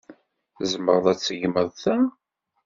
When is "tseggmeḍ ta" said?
1.17-1.95